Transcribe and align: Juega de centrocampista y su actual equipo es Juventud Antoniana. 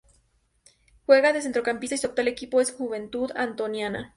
Juega 1.05 1.31
de 1.31 1.43
centrocampista 1.43 1.93
y 1.93 1.99
su 1.99 2.07
actual 2.07 2.27
equipo 2.27 2.59
es 2.59 2.71
Juventud 2.71 3.29
Antoniana. 3.35 4.09